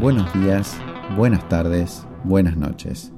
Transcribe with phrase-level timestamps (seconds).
[0.00, 0.76] Buenos días,
[1.16, 3.10] buenas tardes, buenas noches.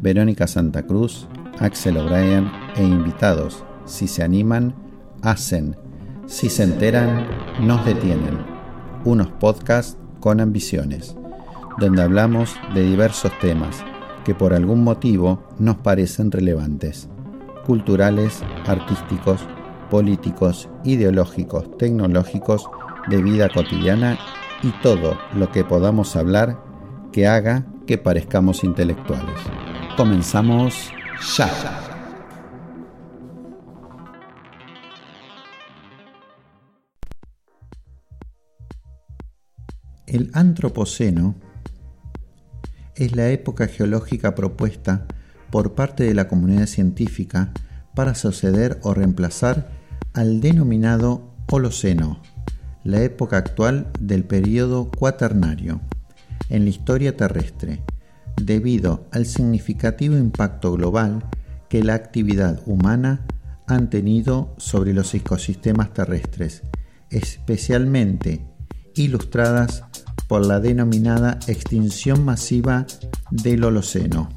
[0.00, 4.74] Verónica Santa Cruz, Axel O'Brien e invitados, si se animan,
[5.20, 5.76] hacen,
[6.24, 7.28] si se enteran,
[7.60, 8.38] nos detienen.
[9.04, 11.14] Unos podcasts con ambiciones,
[11.78, 13.84] donde hablamos de diversos temas
[14.24, 17.10] que por algún motivo nos parecen relevantes,
[17.66, 19.42] culturales, artísticos,
[19.90, 22.70] políticos, ideológicos, tecnológicos,
[23.08, 24.16] de vida cotidiana
[24.62, 26.58] y todo lo que podamos hablar
[27.12, 29.38] que haga que parezcamos intelectuales.
[29.96, 30.90] Comenzamos
[31.36, 31.50] ya.
[40.06, 41.34] El Antropoceno
[42.94, 45.06] es la época geológica propuesta
[45.50, 47.52] por parte de la comunidad científica
[47.94, 49.70] para suceder o reemplazar
[50.12, 52.20] al denominado Holoceno,
[52.84, 55.80] la época actual del período cuaternario
[56.48, 57.82] en la historia terrestre,
[58.36, 61.24] debido al significativo impacto global
[61.68, 63.26] que la actividad humana
[63.66, 66.62] han tenido sobre los ecosistemas terrestres,
[67.10, 68.44] especialmente
[68.94, 69.84] ilustradas
[70.28, 72.86] por la denominada extinción masiva
[73.30, 74.28] del Holoceno.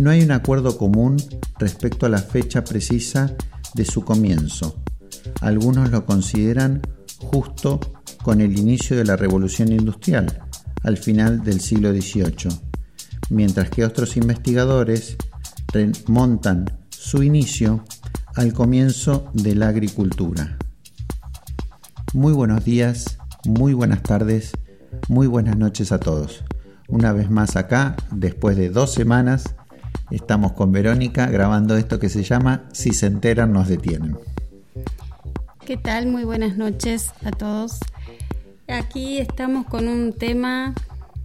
[0.00, 1.16] No hay un acuerdo común
[1.58, 3.34] respecto a la fecha precisa
[3.74, 4.80] de su comienzo.
[5.40, 6.80] Algunos lo consideran
[7.18, 7.80] justo
[8.22, 10.42] con el inicio de la revolución industrial,
[10.82, 12.48] al final del siglo XVIII,
[13.30, 15.16] mientras que otros investigadores
[15.72, 17.84] remontan su inicio
[18.34, 20.58] al comienzo de la agricultura.
[22.14, 24.52] Muy buenos días, muy buenas tardes,
[25.08, 26.44] muy buenas noches a todos.
[26.88, 29.54] Una vez más acá, después de dos semanas,
[30.10, 34.16] estamos con Verónica grabando esto que se llama Si se enteran nos detienen.
[35.68, 36.06] ¿Qué tal?
[36.06, 37.80] Muy buenas noches a todos.
[38.68, 40.74] Aquí estamos con un tema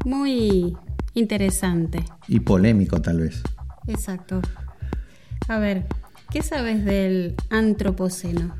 [0.03, 0.75] muy
[1.13, 2.03] interesante.
[2.27, 3.41] Y polémico tal vez.
[3.87, 4.41] Exacto.
[5.47, 5.85] A ver,
[6.29, 8.53] ¿qué sabes del antropoceno?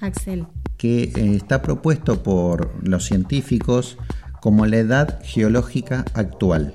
[0.00, 0.48] Axel.
[0.76, 3.96] Que eh, está propuesto por los científicos
[4.40, 6.74] como la edad geológica actual.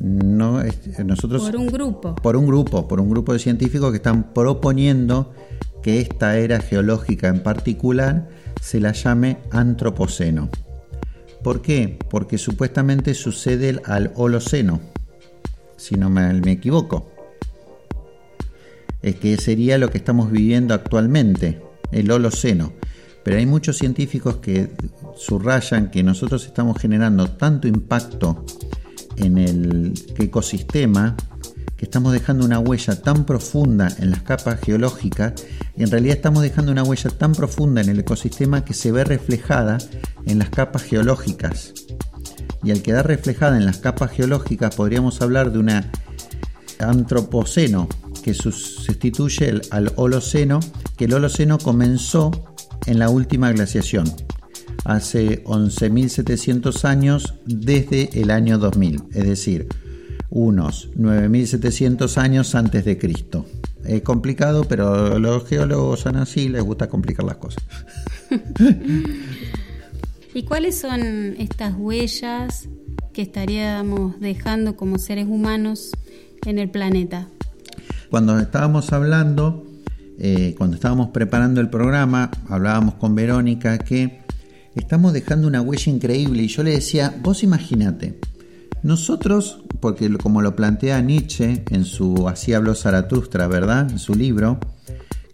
[0.00, 0.60] No,
[1.04, 2.16] nosotros, por un grupo.
[2.16, 5.32] Por un grupo, por un grupo de científicos que están proponiendo
[5.84, 8.26] que esta era geológica en particular
[8.58, 10.48] se la llame antropoceno.
[11.42, 11.98] ¿Por qué?
[12.08, 14.80] Porque supuestamente sucede al Holoceno,
[15.76, 17.12] si no me, equivoco.
[19.02, 21.60] Es que sería lo que estamos viviendo actualmente,
[21.92, 22.72] el Holoceno.
[23.22, 24.70] Pero hay muchos científicos que
[25.18, 28.46] subrayan que nosotros estamos generando tanto impacto
[29.16, 31.14] en el ecosistema
[31.84, 35.34] estamos dejando una huella tan profunda en las capas geológicas
[35.76, 39.04] y en realidad estamos dejando una huella tan profunda en el ecosistema que se ve
[39.04, 39.78] reflejada
[40.26, 41.72] en las capas geológicas.
[42.62, 45.90] Y al quedar reflejada en las capas geológicas podríamos hablar de una
[46.78, 47.88] antropoceno
[48.22, 50.60] que sustituye al Holoceno,
[50.96, 52.30] que el Holoceno comenzó
[52.86, 54.10] en la última glaciación,
[54.84, 59.68] hace 11.700 años desde el año 2000, es decir,
[60.34, 63.46] unos 9.700 años antes de Cristo.
[63.84, 67.62] Es complicado, pero los geólogos son así, les gusta complicar las cosas.
[70.34, 72.68] ¿Y cuáles son estas huellas
[73.12, 75.92] que estaríamos dejando como seres humanos
[76.44, 77.28] en el planeta?
[78.10, 79.64] Cuando estábamos hablando,
[80.18, 84.22] eh, cuando estábamos preparando el programa, hablábamos con Verónica que
[84.74, 88.18] estamos dejando una huella increíble y yo le decía, vos imagínate,
[88.84, 93.90] nosotros, porque como lo plantea Nietzsche en su Así habló Zaratustra, ¿verdad?
[93.90, 94.58] En su libro,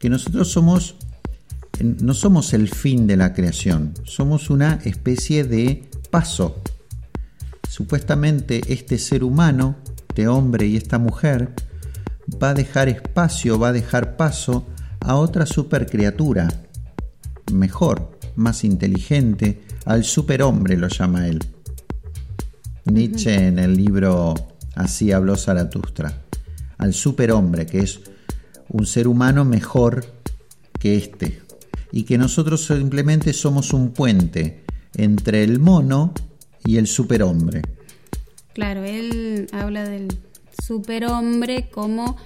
[0.00, 0.96] que nosotros somos,
[1.80, 6.60] no somos el fin de la creación, somos una especie de paso.
[7.68, 9.76] Supuestamente este ser humano,
[10.08, 11.54] este hombre y esta mujer,
[12.42, 14.66] va a dejar espacio, va a dejar paso
[14.98, 16.48] a otra supercriatura,
[17.52, 21.38] mejor, más inteligente, al superhombre lo llama él.
[22.92, 24.34] Nietzsche en el libro
[24.74, 26.22] Así habló Zaratustra,
[26.78, 28.00] al superhombre, que es
[28.68, 30.06] un ser humano mejor
[30.78, 31.42] que este,
[31.92, 34.64] y que nosotros simplemente somos un puente
[34.96, 36.14] entre el mono
[36.64, 37.62] y el superhombre.
[38.54, 40.08] Claro, él habla del
[40.64, 42.16] superhombre como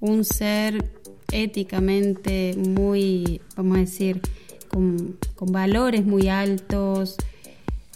[0.00, 0.92] un ser
[1.32, 4.20] éticamente muy, vamos a decir,
[4.68, 7.16] con, con valores muy altos,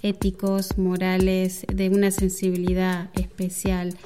[0.02, 3.96] éticos, morales, de una sensibilidad especial.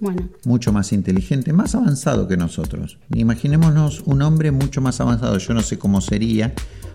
[0.00, 0.28] Bueno.
[0.44, 2.98] Mucho más inteligente, más avanzado que nosotros.
[3.14, 5.38] Imaginémonos un hombre mucho más avanzado.
[5.38, 6.52] Yo no sé cómo sería,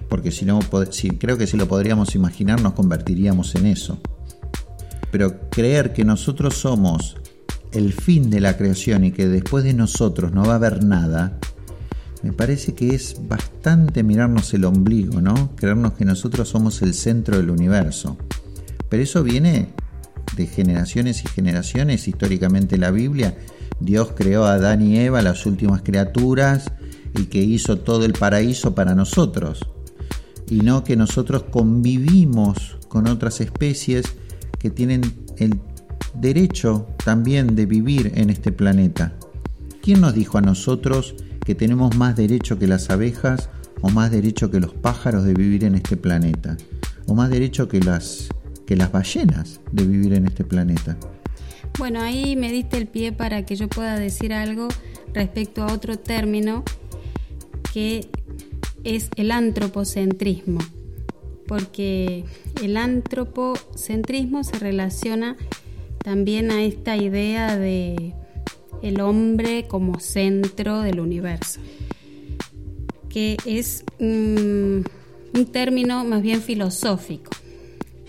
[0.10, 0.60] porque si no,
[0.92, 4.00] si, creo que si lo podríamos imaginar nos convertiríamos en eso.
[5.12, 7.16] Pero creer que nosotros somos
[7.72, 11.40] el fin de la creación y que después de nosotros no va a haber nada,
[12.22, 15.56] me parece que es bastante mirarnos el ombligo, ¿no?
[15.56, 18.18] Creernos que nosotros somos el centro del universo.
[18.90, 19.70] Pero eso viene
[20.36, 22.08] de generaciones y generaciones.
[22.08, 23.38] Históricamente la Biblia,
[23.80, 26.72] Dios creó a Adán y Eva, las últimas criaturas,
[27.18, 29.68] y que hizo todo el paraíso para nosotros.
[30.50, 34.06] Y no que nosotros convivimos con otras especies
[34.58, 35.02] que tienen
[35.38, 35.60] el
[36.16, 39.14] derecho también de vivir en este planeta.
[39.82, 41.16] ¿Quién nos dijo a nosotros
[41.46, 43.50] que tenemos más derecho que las abejas
[43.82, 46.58] o más derecho que los pájaros de vivir en este planeta?
[47.06, 48.30] ¿O más derecho que las,
[48.70, 50.96] que las ballenas de vivir en este planeta?
[51.80, 54.68] Bueno, ahí me diste el pie para que yo pueda decir algo
[55.12, 56.64] respecto a otro término
[57.74, 58.12] que
[58.84, 60.60] es el antropocentrismo,
[61.48, 62.26] porque
[62.62, 65.36] el antropocentrismo se relaciona
[66.04, 68.14] también a esta idea de
[68.84, 71.60] el hombre como centro del universo,
[73.10, 74.86] que es un,
[75.52, 77.32] término más bien filosófico,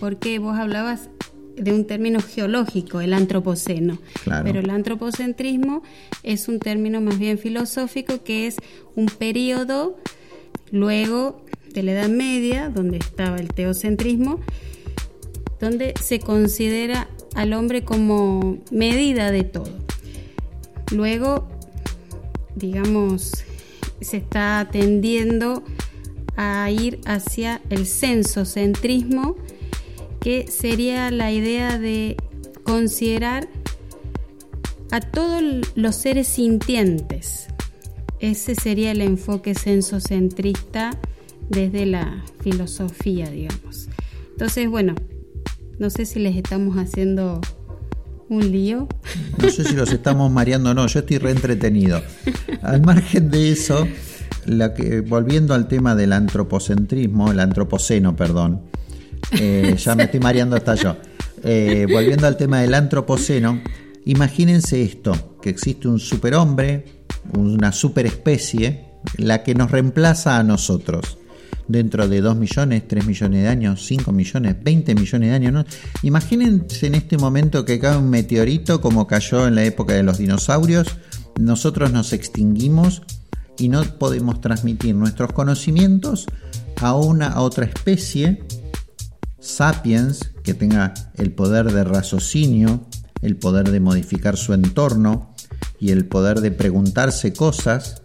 [0.01, 1.09] porque vos hablabas
[1.55, 3.99] de un término geológico, el antropoceno,
[4.43, 5.83] pero el antropocentrismo
[6.23, 8.57] es un término más bien filosófico que es
[8.95, 9.95] un periodo
[10.71, 14.39] luego de la Edad Media, donde estaba el teocentrismo,
[15.59, 19.71] donde se considera al hombre como medida de todo.
[20.91, 21.47] Luego,
[22.55, 23.33] digamos,
[24.01, 25.63] se está tendiendo
[26.37, 29.35] a ir hacia el censocentrismo,
[30.21, 32.15] que sería la idea de
[32.63, 33.49] considerar
[34.91, 35.43] a todos
[35.75, 37.47] los seres sintientes.
[38.19, 40.91] Ese sería el enfoque censocentrista
[41.49, 43.89] desde la filosofía, digamos.
[44.31, 44.93] Entonces, bueno,
[45.79, 47.41] no sé si les estamos haciendo
[48.29, 48.87] un lío.
[49.41, 52.01] No sé si los estamos mareando o no, yo estoy reentretenido.
[52.61, 53.87] Al margen de eso,
[54.45, 58.61] la que, volviendo al tema del antropocentrismo, el antropoceno, perdón,
[59.31, 60.97] eh, ya me estoy mareando hasta yo.
[61.43, 63.61] Eh, volviendo al tema del antropoceno,
[64.05, 68.85] imagínense esto, que existe un superhombre, una superespecie,
[69.17, 71.17] la que nos reemplaza a nosotros
[71.67, 75.65] dentro de 2 millones, 3 millones de años, 5 millones, 20 millones de años.
[76.03, 80.17] Imagínense en este momento que cae un meteorito como cayó en la época de los
[80.17, 80.87] dinosaurios,
[81.39, 83.01] nosotros nos extinguimos
[83.57, 86.25] y no podemos transmitir nuestros conocimientos
[86.81, 88.41] a una a otra especie,
[89.41, 92.87] sapiens, que tenga el poder de raciocinio,
[93.21, 95.33] el poder de modificar su entorno
[95.79, 98.03] y el poder de preguntarse cosas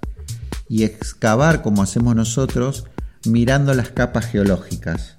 [0.69, 2.87] y excavar como hacemos nosotros
[3.25, 5.17] mirando las capas geológicas.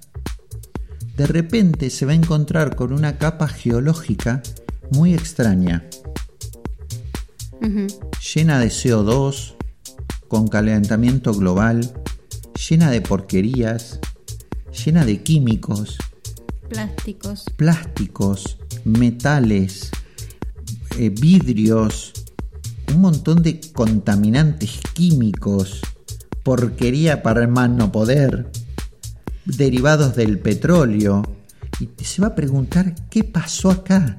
[1.16, 4.42] De repente se va a encontrar con una capa geológica
[4.90, 5.84] muy extraña,
[8.34, 9.54] llena de CO2,
[10.28, 11.90] con calentamiento global,
[12.68, 13.98] llena de porquerías,
[14.72, 15.98] llena de químicos,
[16.68, 19.90] plásticos, plásticos metales,
[20.98, 22.12] eh, vidrios,
[22.88, 25.80] un montón de contaminantes químicos
[26.42, 28.50] porquería para el más no poder,
[29.44, 31.22] derivados del petróleo.
[31.78, 34.16] Y se va a preguntar, ¿qué pasó acá?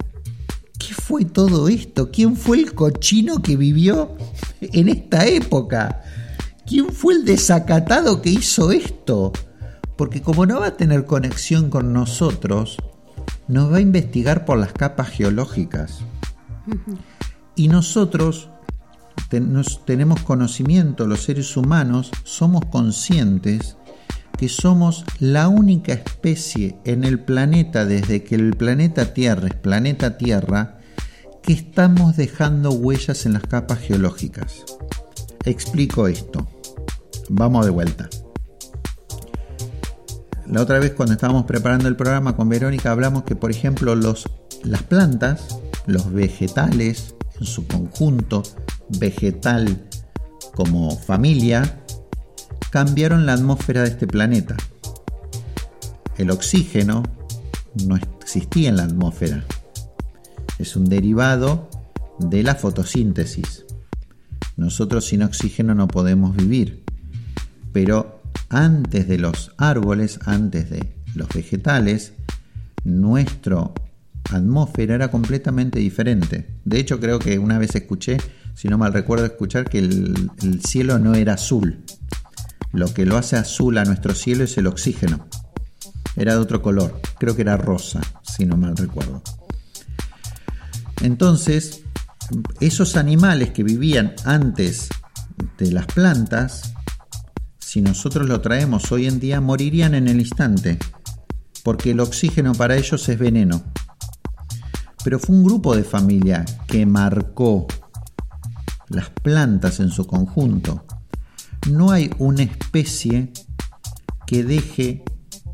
[0.77, 2.11] ¿Qué fue todo esto?
[2.11, 4.15] ¿Quién fue el cochino que vivió
[4.61, 6.03] en esta época?
[6.65, 9.33] ¿Quién fue el desacatado que hizo esto?
[9.99, 12.77] Porque como no va a tener conexión con nosotros,
[13.49, 15.99] nos va a investigar por las capas geológicas.
[17.53, 18.49] Y nosotros
[19.83, 23.75] tenemos conocimiento, los seres humanos somos conscientes
[24.37, 30.17] que somos la única especie en el planeta desde que el planeta Tierra es planeta
[30.17, 30.79] Tierra
[31.43, 34.63] que estamos dejando huellas en las capas geológicas.
[35.43, 36.47] Explico esto.
[37.27, 38.09] Vamos de vuelta.
[40.49, 44.27] La otra vez cuando estábamos preparando el programa con Verónica hablamos que por ejemplo los,
[44.63, 48.41] las plantas, los vegetales en su conjunto,
[48.97, 49.87] vegetal
[50.55, 51.83] como familia
[52.71, 54.57] cambiaron la atmósfera de este planeta.
[56.17, 57.03] El oxígeno
[57.85, 59.45] no existía en la atmósfera.
[60.57, 61.69] Es un derivado
[62.17, 63.65] de la fotosíntesis.
[64.57, 66.83] Nosotros sin oxígeno no podemos vivir.
[67.71, 68.18] Pero
[68.49, 72.13] antes de los árboles, antes de los vegetales,
[72.83, 73.71] nuestra
[74.31, 76.59] atmósfera era completamente diferente.
[76.65, 78.17] De hecho, creo que una vez escuché
[78.59, 80.31] si no mal recuerdo escuchar que el,
[80.67, 81.85] cielo no era azul.
[82.73, 85.29] Lo que lo hace azul a nuestro cielo es el oxígeno.
[86.17, 89.23] Era de otro color, creo que era rosa, si no mal recuerdo.
[91.01, 91.83] Entonces,
[92.59, 94.89] esos animales que vivían antes
[95.57, 96.73] de las plantas,
[97.69, 100.79] si nosotros lo traemos hoy en día, morirían en el instante,
[101.63, 103.61] porque el oxígeno para ellos es veneno.
[105.03, 107.67] Pero fue un grupo de familia que marcó
[108.87, 110.83] las plantas en su conjunto.
[111.69, 113.31] No hay una especie
[114.25, 115.03] que deje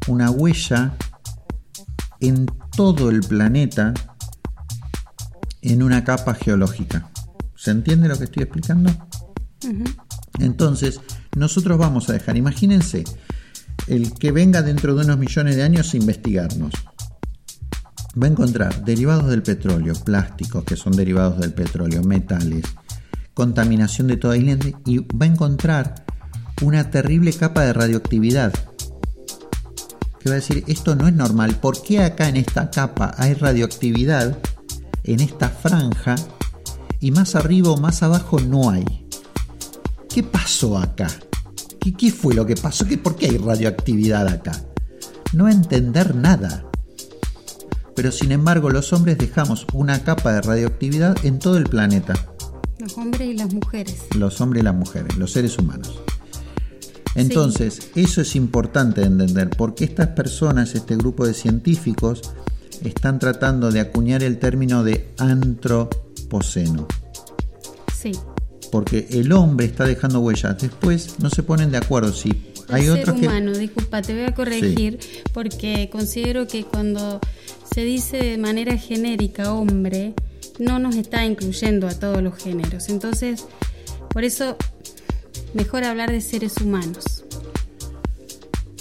[0.08, 0.96] una huella
[2.22, 2.46] en
[2.78, 3.94] todo el planeta
[5.62, 7.12] en una capa geológica.
[7.56, 8.90] ¿Se entiende lo que estoy explicando?
[10.40, 11.02] Entonces,
[11.36, 13.04] nosotros vamos a dejar, imagínense,
[13.88, 16.74] el que venga dentro de unos millones de años a investigarnos.
[18.22, 22.64] Va a encontrar derivados del petróleo, plásticos que son derivados del petróleo, metales,
[23.34, 26.06] contaminación de toda isla y va a encontrar
[26.62, 28.54] una terrible capa de radioactividad.
[30.20, 33.34] Que va a decir, esto no es normal, ¿por qué acá en esta capa hay
[33.34, 34.38] radioactividad?
[35.04, 36.16] En esta franja
[37.00, 39.05] y más arriba o más abajo no hay.
[40.16, 41.10] ¿Qué pasó acá?
[41.78, 42.88] ¿Qué, fue lo que pasó?
[42.88, 44.54] ¿Qué, ¿Por qué hay radioactividad acá?
[45.34, 46.72] No entender nada.
[47.98, 52.14] Pero sin embargo los hombres dejamos una capa de radioactividad en todo el planeta.
[52.80, 54.04] Los hombres y las mujeres.
[54.16, 56.00] Los hombres y las mujeres, los seres humanos.
[57.16, 62.22] Entonces, eso es importante entender, porque estas personas, este grupo de científicos,
[62.86, 66.88] están tratando de acuñar el término de antropoceno.
[67.94, 68.14] Sí
[68.76, 70.58] porque el hombre está dejando huellas.
[70.60, 75.00] Después no se ponen de acuerdo si hay otro humano, disculpa, te voy a corregir
[75.34, 77.22] porque considero que cuando
[77.74, 80.14] se dice de manera genérica hombre,
[80.60, 82.90] no nos está incluyendo a todos los géneros.
[82.90, 83.46] Entonces,
[84.10, 84.58] por eso
[85.54, 87.24] mejor hablar de seres humanos.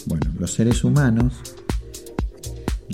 [0.06, 1.34] Bueno, los seres humanos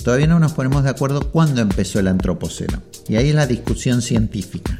[0.05, 2.83] todavía no nos ponemos de acuerdo cuándo empezó el antropoceno.
[3.09, 4.80] Y ahí es la discusión científica.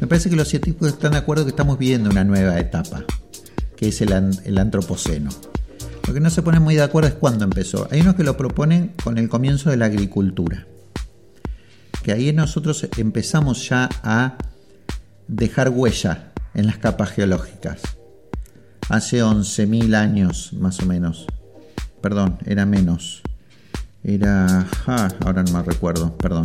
[0.00, 3.04] Me parece que los científicos están de acuerdo que estamos viviendo una nueva etapa,
[3.76, 5.30] que es el, antropoceno.
[6.08, 7.86] Lo que no se pone muy de acuerdo es cuándo empezó.
[7.90, 10.66] Hay unos que lo proponen con el comienzo de la agricultura.
[12.02, 14.38] Que ahí nosotros empezamos ya a
[15.28, 17.82] dejar huella en las capas geológicas.
[18.88, 21.26] Hace 11.000 años más o menos.
[22.00, 23.22] Perdón, era menos.
[24.02, 24.66] Era...
[24.86, 26.44] Ah, ahora no me recuerdo, perdón.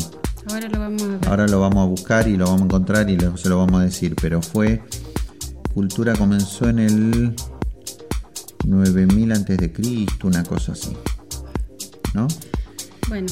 [0.49, 1.19] Ahora lo vamos a ver.
[1.27, 3.83] Ahora lo vamos a buscar y lo vamos a encontrar y se lo vamos a
[3.85, 4.15] decir.
[4.21, 4.83] Pero fue.
[5.73, 7.35] Cultura comenzó en el
[8.65, 10.95] 9000 antes de Cristo, una cosa así.
[12.13, 12.27] ¿No?
[13.07, 13.27] Bueno.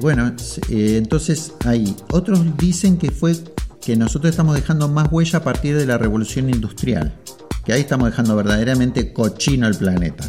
[0.00, 0.34] bueno,
[0.68, 1.94] eh, entonces ahí.
[2.10, 3.36] Otros dicen que fue
[3.80, 7.14] que nosotros estamos dejando más huella a partir de la revolución industrial.
[7.64, 10.24] Que ahí estamos dejando verdaderamente cochino el planeta.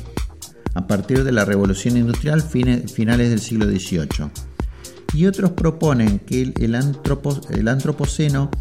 [0.73, 4.31] A partir de la revolución industrial, finales del siglo XVIII
[5.13, 8.51] y otros proponen que el, el, antropoceno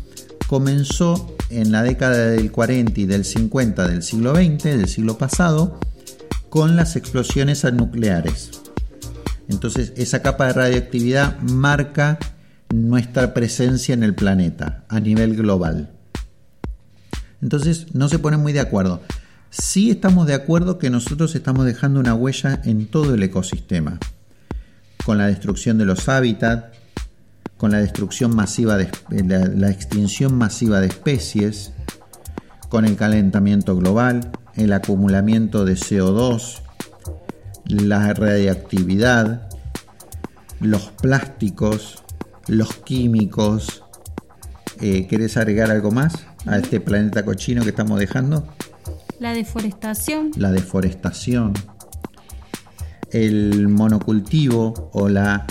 [0.46, 5.78] comenzó en la década del 40 y del 50 del siglo XX, del siglo pasado,
[6.48, 8.50] con las explosiones nucleares.
[9.48, 12.18] Entonces esa capa de radioactividad marca
[12.70, 15.90] nuestra presencia en el planeta a nivel global.
[17.40, 19.02] Entonces no se ponen muy de acuerdo.
[19.50, 23.98] Sí estamos de acuerdo que nosotros estamos dejando una huella en todo el ecosistema
[25.04, 26.76] con la destrucción de los hábitats,
[27.56, 31.72] con la destrucción masiva de la, extinción masiva de especies,
[32.68, 36.60] con el calentamiento global, el acumulamiento de CO2,
[37.64, 39.48] la radiactividad,
[40.60, 42.04] los plásticos,
[42.48, 43.82] los químicos.
[44.80, 46.14] Eh, ¿Querés agregar algo más
[46.44, 48.46] a este planeta cochino que estamos dejando?
[49.20, 50.30] La deforestación.
[50.36, 51.54] La deforestación
[53.12, 55.46] el monocultivo o la,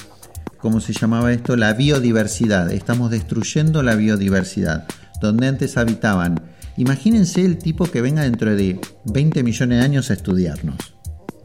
[0.60, 1.56] ¿cómo se llamaba esto?
[1.56, 2.72] La biodiversidad.
[2.72, 4.86] Estamos destruyendo la biodiversidad.
[5.22, 6.42] Donde antes habitaban.
[6.78, 10.78] Imagínense el tipo que venga dentro de 20 millones de años a estudiarnos.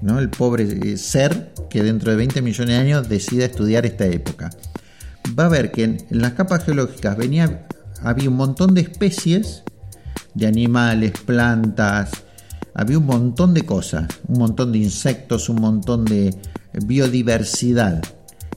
[0.02, 0.18] ¿no?
[0.18, 4.50] El pobre eh, ser que dentro de 20 millones de años decida estudiar esta época.
[5.38, 7.66] Va a ver que en, las capas geológicas venía,
[8.02, 9.62] había un montón de especies
[10.34, 12.10] de animales, plantas,
[12.74, 16.34] había un montón de cosas, un montón de insectos, un montón de
[16.84, 18.02] biodiversidad.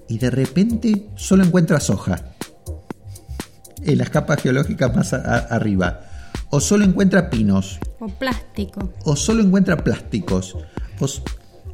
[0.08, 2.22] Y de repente solo encuentra soja
[3.84, 6.02] en las capas geológicas más arriba.
[6.50, 7.80] O solo encuentra pinos.
[8.00, 8.94] O plástico.
[9.04, 10.56] O solo encuentra plásticos.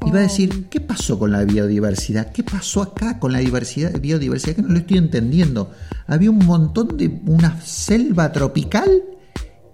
[0.06, 2.32] Y va a decir, ¿qué pasó con la biodiversidad?
[2.32, 4.56] ¿Qué pasó acá con la diversidad, biodiversidad?
[4.56, 5.72] Que no lo estoy entendiendo.
[6.08, 8.90] Había un montón de una selva tropical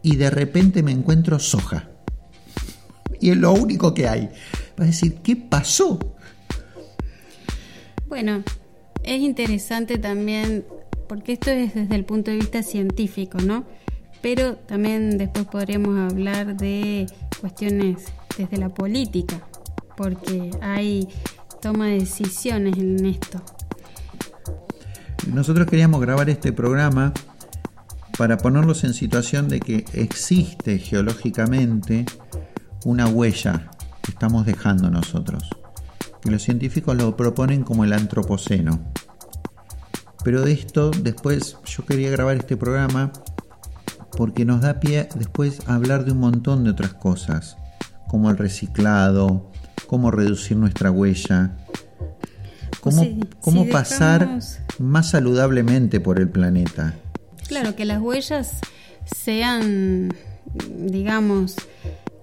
[0.08, 1.90] y de repente me encuentro soja
[3.20, 4.30] y es lo único que hay.
[4.80, 6.00] Va a decir, ¿qué pasó?
[8.08, 8.42] Bueno,
[9.04, 10.66] es interesante también,
[11.10, 13.66] porque esto es desde el punto de vista científico, ¿no?
[14.22, 17.08] Pero también después podríamos hablar de
[17.42, 18.06] cuestiones
[18.38, 19.42] desde la política,
[19.98, 21.10] porque hay
[21.62, 23.42] toma de decisiones en esto.
[25.34, 27.14] Nosotros queríamos grabar este programa
[28.18, 32.06] para ponerlos en situación de que existe geológicamente
[32.84, 33.70] una huella
[34.02, 35.50] que estamos dejando nosotros,
[36.22, 38.80] que los científicos lo proponen como el antropoceno.
[40.24, 43.12] Pero de esto después yo quería grabar este programa
[44.18, 47.58] porque nos da pie después a hablar de un montón de otras cosas,
[48.08, 49.52] como el reciclado,
[49.86, 51.56] cómo reducir nuestra huella,
[52.82, 53.06] cómo,
[53.42, 54.40] cómo pasar
[54.80, 56.96] más saludablemente por el planeta.
[57.48, 58.60] Claro, que las huellas
[59.06, 60.14] sean,
[60.70, 61.56] digamos,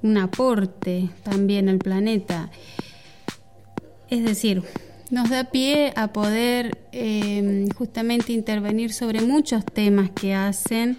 [0.02, 2.50] un aporte también al planeta.
[4.10, 4.62] Es decir,
[5.10, 10.98] nos da pie a poder em, justamente intervenir sobre muchos temas que hacen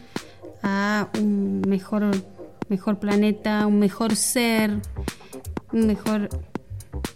[0.63, 2.12] a un mejor,
[2.67, 4.72] mejor planeta, un mejor ser,
[5.72, 6.29] un mejor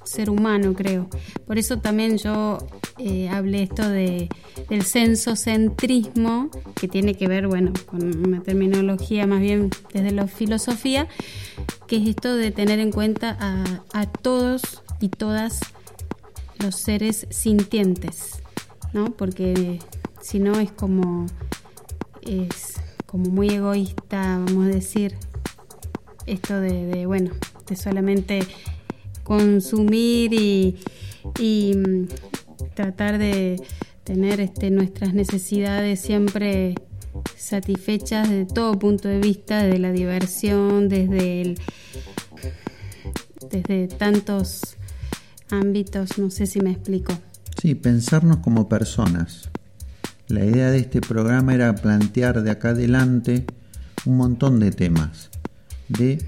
[0.04, 1.10] ser humano, creo.
[1.46, 2.58] Por eso también yo
[2.98, 4.30] eh, hablé esto de,
[4.70, 11.08] del sensocentrismo, que tiene que ver, bueno, con una terminología más bien desde la filosofía,
[11.88, 15.60] que es esto de tener en cuenta a, todos y todas
[16.60, 18.42] los seres sintientes,
[18.94, 19.12] ¿no?
[19.12, 19.80] Porque
[20.22, 21.26] si no es como
[22.22, 25.16] es como muy egoísta, vamos a decir,
[26.26, 27.32] esto de, de bueno,
[27.68, 28.42] de solamente
[29.30, 30.76] consumir y,
[31.76, 32.08] mm,
[32.74, 33.62] tratar de
[34.04, 36.74] tener este, nuestras necesidades siempre
[37.38, 41.54] satisfechas de todo punto de vista, de la diversión, desde,
[43.52, 44.62] desde tantos
[45.52, 47.14] ámbitos, no sé si me explico.
[47.62, 49.52] Sí, pensarnos como personas.
[50.28, 53.46] La idea de este programa era plantear de acá adelante
[54.06, 55.30] un montón de temas,
[55.88, 56.20] de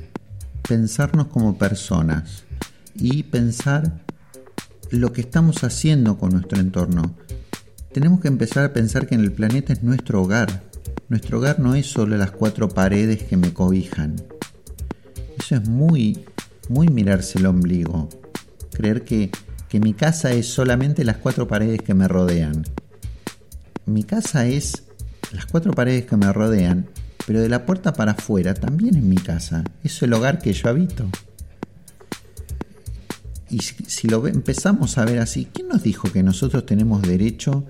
[0.67, 2.43] pensarnos como personas
[2.95, 4.03] y pensar
[4.89, 7.15] lo que estamos haciendo con nuestro entorno.
[7.93, 10.63] Tenemos que empezar a pensar que en el planeta es nuestro hogar.
[11.09, 14.15] Nuestro hogar no es solo las cuatro paredes que me cobijan.
[15.37, 16.25] Eso es muy,
[16.69, 18.09] muy mirarse el ombligo.
[18.71, 19.29] Creer que,
[19.67, 22.63] que mi casa es solamente las cuatro paredes que me rodean.
[23.85, 24.83] Mi casa es
[25.33, 26.87] las cuatro paredes que me rodean,
[27.25, 29.63] pero de la puerta para afuera también es mi casa.
[29.83, 31.09] Es el hogar que yo habito.
[33.51, 37.65] Y si, lo empezamos a ver así, ¿quién nos dijo que nosotros tenemos derecho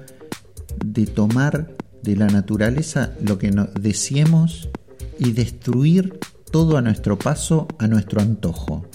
[0.85, 4.69] de tomar de la naturaleza lo que nos deseemos
[5.17, 6.19] y destruir
[6.51, 8.85] todo a nuestro paso, a nuestro antojo?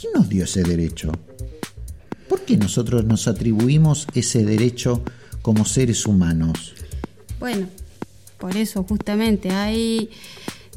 [0.00, 1.10] ¿Quién nos dio ese derecho?
[2.28, 5.02] ¿Por qué nosotros nos atribuimos ese derecho
[5.42, 6.74] como seres humanos?
[7.40, 7.66] Bueno,
[8.38, 10.10] por eso justamente hay...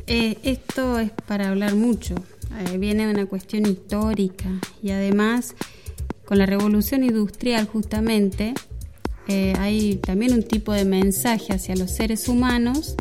[0.07, 2.15] Eh, esto es para hablar mucho,
[2.59, 4.49] eh, viene una cuestión histórica
[4.81, 5.55] y además
[6.25, 8.53] con la revolución industrial justamente
[9.27, 12.95] eh, hay también un tipo de mensaje hacia los seres humanos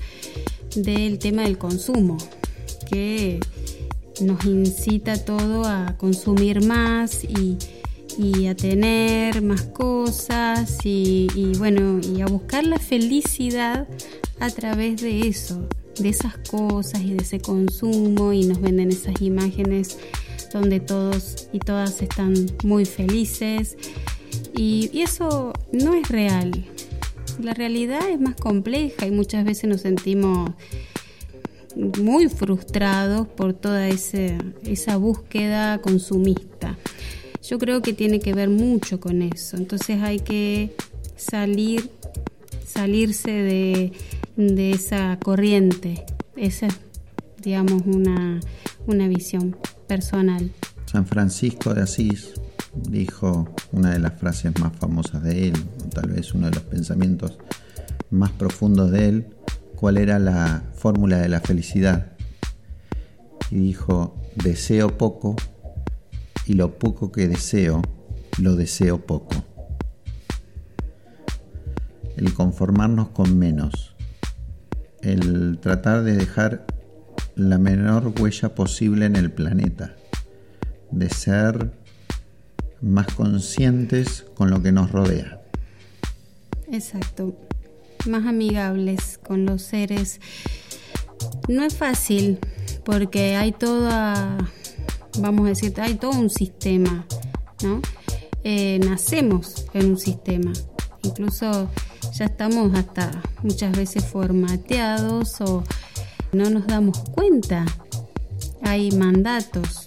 [0.74, 2.16] del tema del consumo
[2.90, 3.40] que
[4.20, 7.58] nos incita todo a consumir más y,
[8.46, 13.88] a tener más cosas y bueno y a buscar la felicidad
[14.38, 15.66] a través de eso
[15.98, 19.98] de esas cosas y de ese consumo y nos venden esas imágenes
[20.52, 23.76] donde todos y todas están muy felices
[24.54, 26.64] y, eso no es real.
[27.40, 30.50] La realidad es más compleja y muchas veces nos sentimos
[31.98, 36.78] muy frustrados por toda esa búsqueda consumista.
[37.42, 39.56] Yo creo que tiene que ver mucho con eso.
[39.56, 40.74] Entonces hay que
[41.16, 41.90] salir,
[42.64, 43.92] salirse de,
[44.48, 46.04] de esa corriente.
[46.36, 46.80] Esa es,
[47.42, 48.40] digamos, una,
[48.86, 50.50] una visión personal.
[50.86, 52.34] San Francisco de Asís
[52.74, 55.54] dijo una de las frases más famosas de él,
[55.94, 57.38] tal vez uno de los pensamientos
[58.10, 59.26] más profundos de él,
[59.76, 62.12] cuál era la fórmula de la felicidad.
[63.50, 65.36] Y dijo, deseo poco
[66.46, 67.82] y lo poco que deseo,
[68.38, 69.44] lo deseo poco.
[72.16, 73.91] El conformarnos con menos
[75.02, 76.66] el tratar de dejar
[77.34, 79.94] la menor huella posible en el planeta,
[80.90, 81.72] de ser
[82.80, 85.42] más conscientes con lo que nos rodea.
[86.70, 87.36] Exacto,
[88.08, 90.20] más amigables con los seres.
[91.48, 92.38] No es fácil
[92.84, 94.38] porque hay toda
[95.18, 97.06] vamos a decir, hay todo un sistema,
[97.62, 97.80] ¿no?
[98.44, 100.52] Eh, nacemos en un sistema,
[101.02, 101.70] incluso
[102.12, 105.64] ya estamos hasta muchas veces formateados o
[106.32, 107.64] no nos damos cuenta.
[108.62, 109.86] Hay mandatos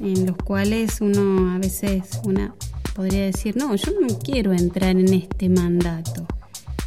[0.00, 2.54] en los cuales uno a veces una
[2.94, 6.26] podría decir, no, yo no quiero entrar en este mandato.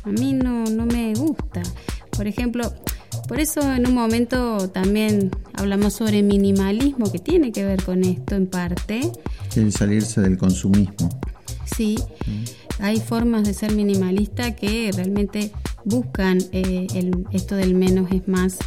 [0.03, 1.63] A mí no, no me gusta.
[2.15, 2.71] Por ejemplo,
[3.27, 8.35] por eso en un momento también hablamos sobre minimalismo, que tiene que ver con esto
[8.35, 9.11] en parte.
[9.55, 11.09] El salirse del consumismo.
[11.65, 12.62] Sí, mm.
[12.79, 15.51] Hay formas de ser minimalista que realmente
[15.85, 16.87] buscan eh,
[17.31, 18.57] esto del menos es más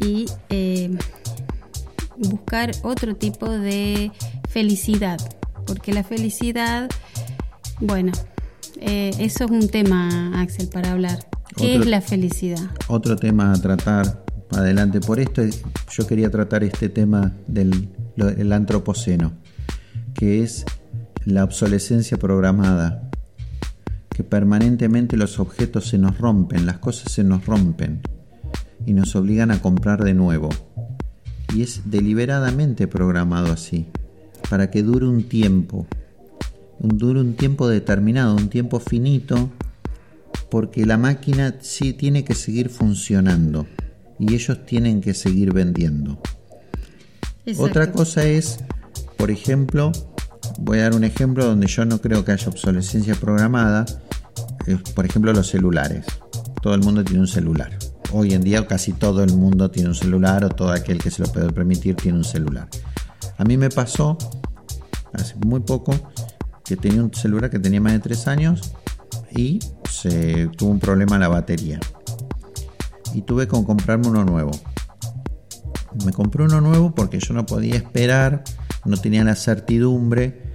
[0.00, 0.90] y eh,
[2.16, 4.12] buscar otro tipo de
[4.48, 5.18] felicidad,
[5.66, 6.88] porque la felicidad,
[7.80, 8.12] bueno,
[8.80, 11.28] eh, eso es un tema, Axel, para hablar.
[11.56, 12.70] ¿Qué es la felicidad?
[12.88, 15.00] Otro tema a tratar adelante.
[15.00, 15.42] Por esto
[15.90, 19.32] yo quería tratar este tema del antropoceno,
[20.14, 20.66] que es
[21.24, 23.05] la obsolescencia programada,
[24.16, 28.00] que permanentemente los objetos se nos rompen, las cosas se nos rompen
[28.86, 30.48] y nos obligan a comprar de nuevo.
[31.54, 33.84] Y es deliberadamente programado así,
[34.48, 35.86] para que dure un tiempo,
[36.78, 39.50] dure un tiempo determinado, un tiempo finito
[40.50, 43.66] porque la máquina sí tiene que seguir funcionando
[44.18, 46.18] y ellos tienen que seguir vendiendo.
[47.58, 48.60] Otra cosa es,
[49.18, 49.92] por ejemplo,
[50.58, 53.84] voy a dar un ejemplo donde yo no creo que haya obsolescencia programada,
[54.94, 56.06] por ejemplo los celulares.
[56.62, 57.78] Todo el mundo tiene un celular.
[58.12, 61.22] Hoy en día casi todo el mundo tiene un celular o todo aquel que se
[61.22, 62.68] lo puede permitir tiene un celular.
[63.38, 64.16] A mí me pasó
[65.12, 65.94] hace muy poco
[66.64, 68.72] que tenía un celular que tenía más de 3 años
[69.30, 71.80] y se tuvo un problema en la batería.
[73.14, 74.50] Y tuve que comprarme uno nuevo.
[76.04, 78.44] Me compré uno nuevo porque yo no podía esperar,
[78.84, 80.45] no tenía la certidumbre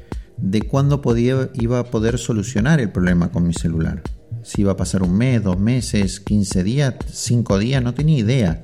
[0.41, 4.01] de cuándo podía, iba a poder solucionar el problema con mi celular.
[4.43, 8.63] Si iba a pasar un mes, dos meses, 15 días, 5 días, no tenía idea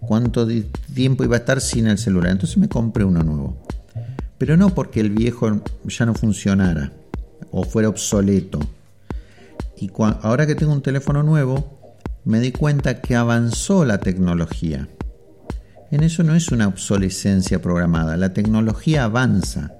[0.00, 0.48] cuánto
[0.94, 2.32] tiempo iba a estar sin el celular.
[2.32, 3.62] Entonces me compré uno nuevo.
[4.38, 6.92] Pero no porque el viejo ya no funcionara
[7.50, 8.60] o fuera obsoleto
[9.80, 11.80] y ahora que tengo un teléfono nuevo,
[12.24, 14.88] me di cuenta que avanzó la tecnología.
[15.90, 19.72] En eso no es una obsolescencia programada, la tecnología avanza.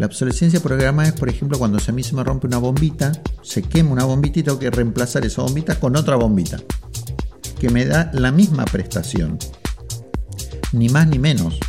[0.00, 3.60] La obsolescencia programada es, por ejemplo, cuando a mí se me rompe una bombita, se
[3.60, 6.58] quema una bombita y tengo que reemplazar esa bombita con otra bombita,
[7.60, 9.38] que me da la misma prestación,
[10.72, 11.60] ni más ni menos.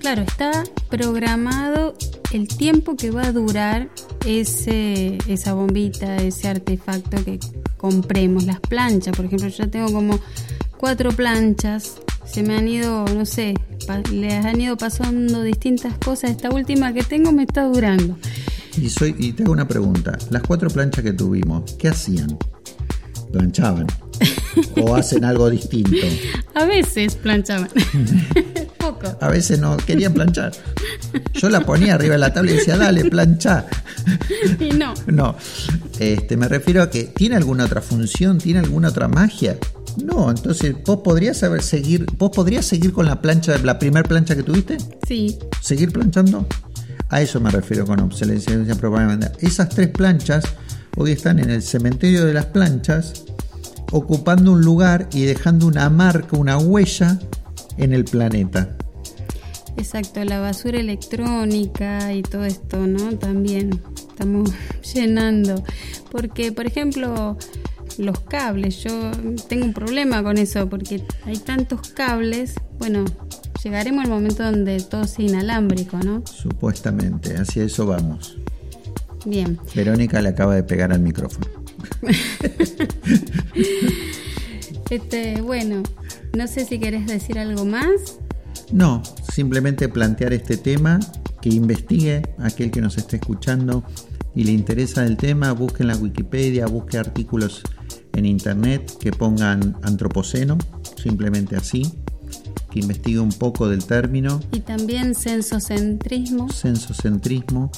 [0.00, 1.94] Claro, está programado
[2.32, 3.90] el tiempo que va a durar
[4.24, 7.38] ese, esa bombita, ese artefacto que
[7.76, 8.44] compremos.
[8.44, 10.18] Las planchas, por ejemplo, yo tengo como
[10.78, 13.54] cuatro planchas, se me han ido, no sé,
[14.12, 16.30] les han ido pasando distintas cosas.
[16.30, 18.16] Esta última que tengo me está durando.
[18.76, 22.38] Y, soy, y te hago una pregunta, las cuatro planchas que tuvimos, ¿qué hacían?
[23.32, 23.86] Planchaban.
[24.82, 26.06] ¿O hacen algo distinto?
[26.54, 27.68] A veces planchaban.
[29.20, 30.52] A veces no querían planchar.
[31.34, 33.66] Yo la ponía arriba de la tabla y decía, dale, plancha.
[34.60, 34.94] Y no.
[35.06, 35.36] No.
[35.98, 39.58] Este, me refiero a que tiene alguna otra función, tiene alguna otra magia.
[40.04, 44.36] No, entonces vos podrías saber seguir, vos podrías seguir con la plancha, la primer plancha
[44.36, 44.78] que tuviste.
[45.06, 45.38] Sí.
[45.60, 46.46] Seguir planchando.
[47.10, 49.32] A eso me refiero con obsolescencia programada.
[49.40, 50.44] Esas tres planchas
[50.96, 53.24] hoy están en el cementerio de las planchas,
[53.92, 57.18] ocupando un lugar y dejando una marca, una huella
[57.78, 58.76] en el planeta.
[59.78, 63.16] Exacto, la basura electrónica y todo esto, ¿no?
[63.16, 64.50] También estamos
[64.94, 65.62] llenando.
[66.10, 67.38] Porque, por ejemplo,
[67.98, 69.10] los cables, yo
[69.48, 73.04] tengo un problema con eso, porque hay tantos cables, bueno,
[73.62, 76.22] llegaremos al momento donde todo sea inalámbrico, ¿no?
[76.26, 78.38] Supuestamente, hacia eso vamos.
[79.24, 79.58] Bien.
[79.74, 81.46] Verónica le acaba de pegar al micrófono.
[84.90, 85.82] este, bueno,
[86.36, 88.18] no sé si querés decir algo más.
[88.70, 91.00] No, simplemente plantear este tema,
[91.40, 93.84] que investigue aquel que nos esté escuchando
[94.34, 97.62] y le interesa el tema, busque en la Wikipedia, busque artículos
[98.18, 100.58] en internet que pongan antropoceno,
[101.00, 101.92] simplemente así,
[102.70, 104.40] que investigue un poco del término.
[104.52, 106.50] Y también censocentrismo.
[106.50, 107.70] Censocentrismo,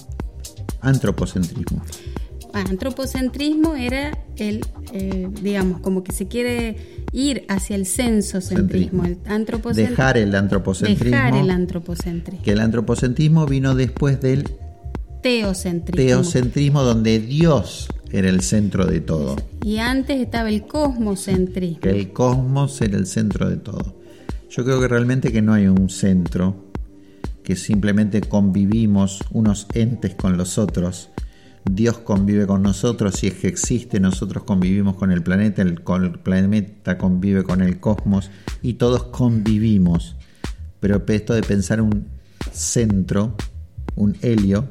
[0.81, 1.83] antropocentrismo.
[2.53, 9.91] antropocentrismo era el, eh, digamos, como que se quiere ir hacia el censocentrismo, el antropocentrismo.
[9.91, 11.17] Dejar el antropocentrismo.
[11.17, 12.45] Dejar el antropocentrismo.
[12.45, 14.49] Que el antropocentrismo vino después del
[15.23, 16.05] teocentrismo.
[16.05, 19.37] Teocentrismo donde Dios era el centro de todo.
[19.65, 21.81] Y antes estaba el cosmocentrismo.
[21.85, 24.01] El cosmos era el centro de todo.
[24.51, 26.71] Yo creo que realmente que no hay un centro,
[27.45, 31.11] que simplemente convivimos unos entes con los otros.
[31.65, 36.19] Dios convive con nosotros, si es que existe, nosotros convivimos con el planeta, el, el
[36.19, 38.31] planeta convive con el cosmos
[38.63, 40.17] y todos convivimos.
[40.81, 42.07] Pero esto de pensar un
[42.51, 43.37] centro,
[43.95, 44.69] un helio,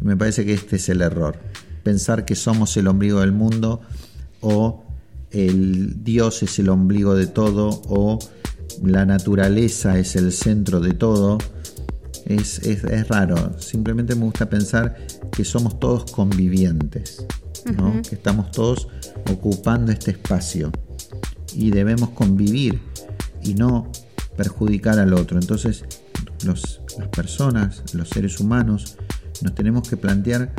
[0.00, 1.38] me parece que este es el error.
[1.82, 3.80] Pensar que somos el ombligo del mundo
[4.40, 4.84] o
[5.30, 8.18] el Dios es el ombligo de todo o
[8.82, 11.38] la naturaleza es el centro de todo.
[12.24, 12.60] Es,
[13.08, 13.58] raro.
[13.58, 14.96] Simplemente me gusta pensar
[15.32, 17.26] que somos todos convivientes,
[18.08, 18.88] que estamos todos
[19.30, 20.70] ocupando este espacio
[21.54, 22.80] y debemos convivir
[23.42, 23.90] y no
[24.36, 25.38] perjudicar al otro.
[25.38, 25.84] Entonces,
[26.44, 28.96] las personas, los seres humanos,
[29.42, 30.52] nos tenemos que plantear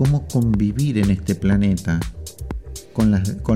[0.00, 2.00] cómo convivir en este planeta
[2.94, 3.10] con,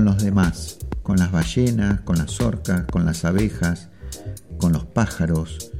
[0.05, 3.89] los demás, con las ballenas, con las orcas, con las abejas,
[4.59, 5.71] con los pájaros,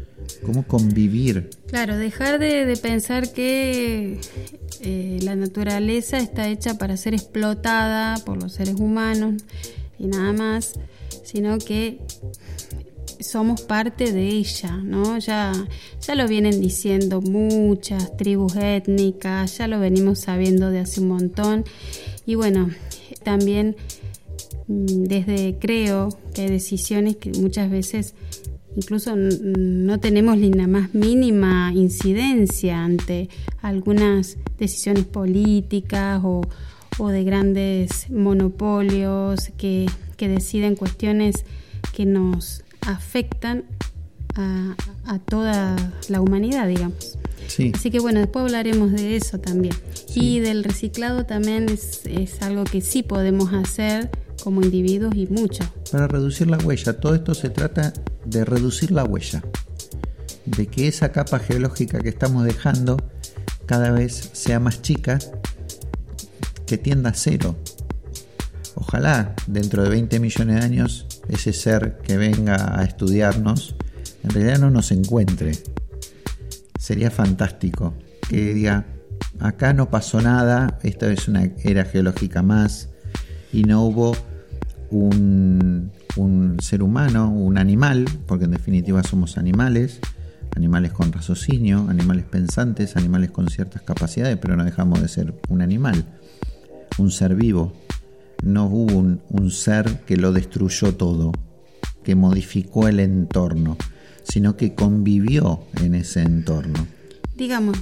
[0.44, 1.52] cómo convivir.
[1.68, 4.20] Claro, dejar de, pensar que
[4.82, 9.44] eh, la naturaleza está hecha para ser explotada por los seres humanos
[10.00, 10.74] y nada más,
[11.24, 12.00] sino que
[13.20, 15.18] somos parte de ella, ¿no?
[15.18, 15.52] Ya,
[16.02, 21.66] ya lo vienen diciendo muchas tribus étnicas, ya lo venimos sabiendo de hace un montón.
[22.26, 22.70] Y bueno,
[23.24, 23.76] también
[24.68, 28.16] mm, desde creo que hay decisiones que muchas veces
[28.76, 33.30] incluso no tenemos ni la más mínima incidencia ante
[33.62, 36.42] algunas decisiones políticas o,
[36.98, 39.86] o de grandes monopolios que,
[40.18, 41.46] que deciden cuestiones
[41.94, 43.66] que nos afectan
[44.36, 44.76] a,
[45.20, 45.76] toda
[46.10, 47.18] la humanidad, digamos.
[47.74, 49.76] Así que bueno, después hablaremos de eso también.
[50.14, 54.10] Y del reciclado también es, es, algo que sí podemos hacer
[54.44, 55.64] como individuos y mucho.
[55.92, 57.94] Para reducir la huella, todo esto se trata
[58.26, 59.44] de reducir la huella,
[60.46, 62.98] de que esa capa geológica que estamos dejando
[63.66, 65.20] cada vez sea más chica,
[66.66, 67.56] que tienda a cero.
[68.76, 73.76] Ojalá dentro de 20 millones de años ese ser que venga a estudiarnos
[74.26, 75.52] en realidad no nos encuentre.
[76.80, 77.94] Sería fantástico
[78.28, 78.86] que diga,
[79.40, 82.90] acá no pasó nada, esta es una era geológica más
[83.54, 84.16] y no hubo
[84.90, 90.00] un, un ser humano, un animal, porque en definitiva somos animales,
[90.56, 95.62] animales con raciocinio, animales pensantes, animales con ciertas capacidades, pero no dejamos de ser un
[95.62, 96.04] animal,
[96.98, 97.74] un ser vivo
[98.46, 101.32] no hubo un, ser que lo destruyó todo,
[102.04, 103.76] que modificó el entorno,
[104.24, 106.88] sino que convivió en ese entorno.
[107.36, 107.78] Digamos,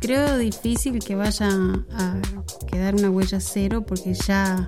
[0.00, 1.50] creo difícil que vaya
[1.92, 2.20] a
[2.70, 4.66] quedar una huella cero porque ya,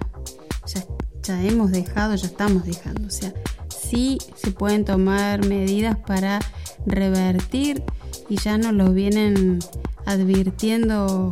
[0.67, 0.85] ya,
[1.23, 3.07] ya, hemos dejado, ya estamos dejando.
[3.07, 3.33] O sea,
[3.71, 6.41] sí se pueden tomar medidas para
[6.85, 7.83] revertir
[8.29, 9.61] y ya nos lo vienen
[10.05, 11.31] advirtiendo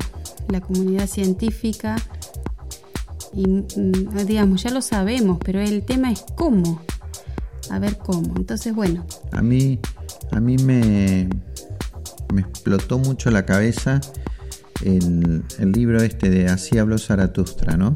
[0.48, 1.96] la comunidad científica
[3.33, 6.83] y mm, digamos, ya lo sabemos, pero el tema es cómo.
[7.71, 8.35] A ver cómo.
[8.37, 9.07] Entonces, bueno.
[9.33, 9.79] A mí,
[10.33, 11.29] a mí me,
[12.33, 14.01] me explotó mucho la cabeza
[14.85, 17.93] el, libro este de Así habló Zaratustra, ¿no?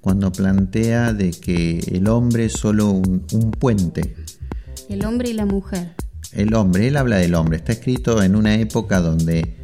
[0.00, 4.14] Cuando plantea de que el hombre es solo un, un puente.
[4.88, 5.92] El hombre y la mujer.
[6.32, 7.58] El hombre, él habla del hombre.
[7.58, 9.59] Está escrito en una época donde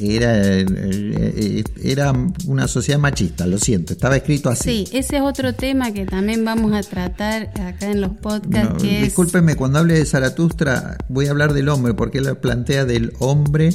[0.00, 2.12] era, eh, era
[2.46, 4.86] una sociedad machista, lo siento, estaba escrito así.
[4.86, 8.82] Sí, ese es otro tema que también vamos a tratar acá en los podcasts.
[8.82, 13.70] discúlpeme, cuando hable de Zaratustra voy a hablar del hombre, porque él plantea del hombre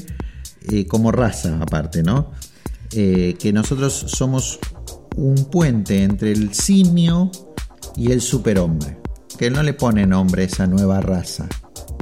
[0.69, 2.31] eh, como raza aparte, ¿no?
[2.91, 4.59] Eh, que nosotros somos
[5.15, 7.31] un puente entre el simio
[7.95, 8.97] y el superhombre,
[9.37, 11.47] que él no le pone nombre a esa nueva raza.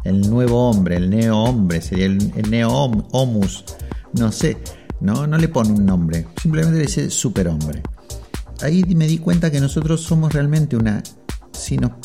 [0.04, 3.64] El nuevo hombre, el neo hombre, sería el, el neo homus
[4.14, 4.58] no sé,
[5.00, 7.82] no, no le pone un nombre, simplemente le dice superhombre.
[8.62, 11.02] Ahí me di cuenta que nosotros somos realmente una,
[11.52, 12.00] sino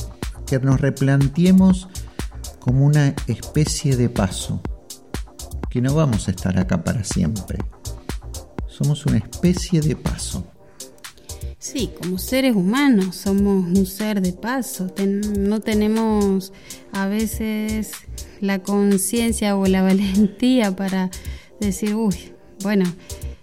[0.47, 1.89] que nos replanteemos
[2.61, 4.61] como una especie de paso,
[5.69, 7.59] que no vamos a estar acá para siempre.
[8.67, 10.47] Somos una especie de paso.
[11.59, 14.93] Sí, como seres humanos somos un ser de paso.
[15.39, 16.53] no tenemos
[16.93, 17.91] a veces
[18.41, 21.11] la conciencia o la valentía para
[21.61, 22.17] decir, uy,
[22.63, 22.85] bueno,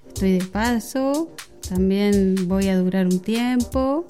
[0.08, 1.32] estoy de paso,
[1.68, 4.06] también voy a durar un tiempo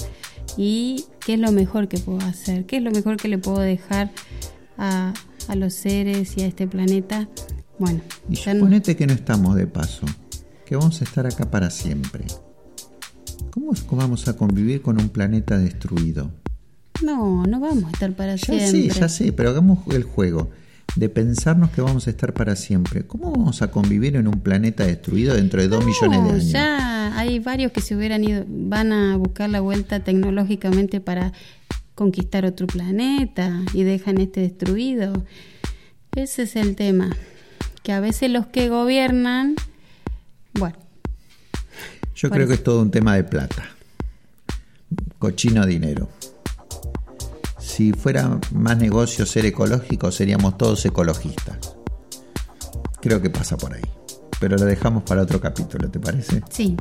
[0.58, 3.60] y qué es lo mejor que puedo hacer, qué es lo mejor que le puedo
[3.60, 4.12] dejar
[4.78, 5.14] a,
[5.56, 7.28] los seres y a este planeta.
[7.80, 10.06] Bueno, y suponete que no estamos de paso,
[10.66, 12.26] que vamos a estar acá para siempre.
[13.52, 16.32] ¿Cómo vamos a convivir con un planeta destruido?
[17.04, 18.68] No, no vamos a estar para ya siempre.
[18.68, 20.50] Sí, ya sé, pero hagamos el juego.
[20.96, 23.06] De pensarnos que vamos a estar para siempre.
[23.06, 26.52] ¿Cómo vamos a convivir en un planeta destruido dentro de dos millones de años?
[26.52, 31.34] Ya hay varios que se hubieran ido, van a buscar la vuelta tecnológicamente para
[31.96, 35.26] conquistar otro planeta y dejan este destruido.
[36.16, 37.16] Ese es el tema.
[37.82, 39.56] Que a veces los que gobiernan,
[40.54, 40.78] bueno.
[42.16, 43.66] Yo creo que es todo un tema de plata.
[45.20, 46.10] Cochino dinero.
[47.74, 51.76] Si fuera más negocio ser ecológico, seríamos todos ecologistas.
[53.02, 53.82] Creo que pasa por ahí.
[54.40, 56.44] Pero lo dejamos para otro capítulo, ¿te parece?
[56.52, 56.78] Sí,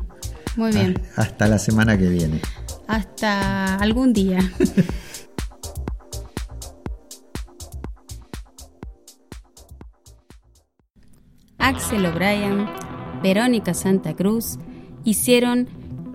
[0.54, 1.00] muy bien.
[1.16, 2.42] Ah, hasta la semana que viene.
[2.88, 4.40] Hasta algún día.
[11.56, 12.66] Axel O'Brien,
[13.22, 14.58] Verónica Santa Cruz
[15.04, 15.70] hicieron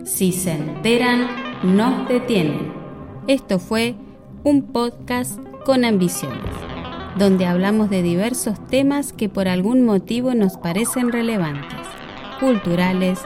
[0.06, 1.28] Si se enteran,
[1.63, 2.72] nos detienen.
[3.26, 3.96] Esto fue
[4.48, 6.40] un podcast con ambiciones,
[7.18, 11.82] donde hablamos de diversos temas que por algún motivo nos parecen relevantes,
[12.40, 13.20] culturales,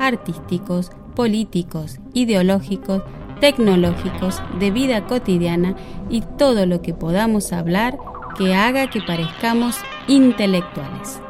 [0.00, 3.04] artísticos, políticos, ideológicos,
[3.38, 5.76] tecnológicos, de vida cotidiana
[6.10, 7.96] y todo lo que podamos hablar
[8.36, 9.76] que haga que parezcamos
[10.08, 11.20] intelectuales.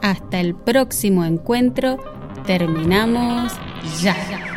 [0.00, 1.98] Hasta el próximo encuentro,
[2.46, 3.52] terminamos
[4.00, 4.51] ya.